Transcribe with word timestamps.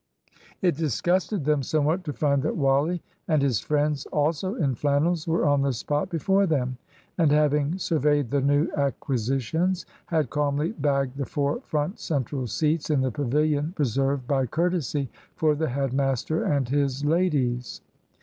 It 0.63 0.75
disgusted 0.75 1.45
them 1.45 1.61
somewhat 1.61 2.03
to 2.05 2.11
find 2.13 2.41
that 2.41 2.55
Wally 2.57 3.03
and 3.27 3.39
his 3.39 3.59
friends 3.59 4.07
also 4.07 4.55
in 4.55 4.73
flannels 4.73 5.27
were 5.27 5.45
on 5.47 5.61
the 5.61 5.73
spot 5.73 6.09
before 6.09 6.47
them, 6.47 6.79
and, 7.19 7.31
having 7.31 7.77
surveyed 7.77 8.31
the 8.31 8.41
new 8.41 8.67
acquisitions, 8.75 9.85
had 10.07 10.31
calmly 10.31 10.71
bagged 10.71 11.17
the 11.17 11.25
four 11.27 11.61
front 11.61 11.99
central 11.99 12.47
seats 12.47 12.89
in 12.89 13.01
the 13.01 13.11
pavilion 13.11 13.75
reserved 13.77 14.25
by 14.27 14.47
courtesy 14.47 15.07
for 15.35 15.53
the 15.53 15.69
head 15.69 15.93
master 15.93 16.45
and 16.45 16.69
his 16.69 17.05
ladies. 17.05 17.81